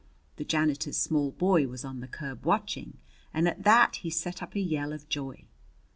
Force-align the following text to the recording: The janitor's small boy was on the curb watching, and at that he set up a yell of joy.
The 0.37 0.43
janitor's 0.45 0.97
small 0.97 1.29
boy 1.29 1.67
was 1.67 1.85
on 1.85 1.99
the 1.99 2.07
curb 2.07 2.43
watching, 2.43 2.97
and 3.35 3.47
at 3.47 3.61
that 3.65 3.97
he 3.97 4.09
set 4.09 4.41
up 4.41 4.55
a 4.55 4.59
yell 4.59 4.93
of 4.93 5.07
joy. 5.09 5.45